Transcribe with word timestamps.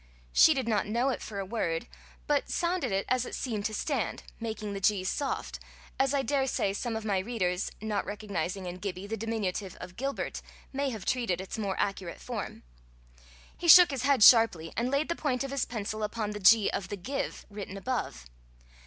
She 0.33 0.55
did 0.55 0.67
not 0.67 0.87
know 0.87 1.09
it 1.09 1.21
for 1.21 1.37
a 1.37 1.45
word, 1.45 1.87
but 2.25 2.49
sounded 2.49 2.91
it 2.91 3.05
as 3.07 3.23
it 3.23 3.35
seemed 3.35 3.65
to 3.65 3.73
stand, 3.75 4.23
making 4.39 4.73
the 4.73 4.79
g 4.79 5.03
soft, 5.03 5.59
as 5.99 6.11
I 6.11 6.23
daresay 6.23 6.73
some 6.73 6.95
of 6.95 7.05
my 7.05 7.19
readers, 7.19 7.69
not 7.81 8.03
recognizing 8.03 8.65
in 8.65 8.77
Gibbie 8.79 9.05
the 9.05 9.15
diminutive 9.15 9.75
of 9.79 9.97
Gilbert, 9.97 10.41
may 10.73 10.89
have 10.89 11.05
treated 11.05 11.39
its 11.39 11.59
more 11.59 11.79
accurate 11.79 12.19
form. 12.19 12.63
He 13.55 13.67
shook 13.67 13.91
his 13.91 14.01
head 14.01 14.23
sharply, 14.23 14.73
and 14.75 14.89
laid 14.89 15.07
the 15.07 15.15
point 15.15 15.43
of 15.43 15.51
his 15.51 15.65
pencil 15.65 16.01
upon 16.01 16.31
the 16.31 16.39
g 16.39 16.67
of 16.71 16.87
the 16.87 16.97
give 16.97 17.45
written 17.51 17.77
above. 17.77 18.25